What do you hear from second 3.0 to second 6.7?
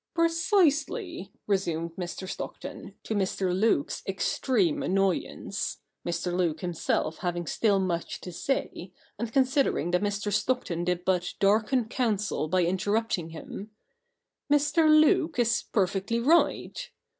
to Mr. Luke's extreme annoyance— Mr. Luke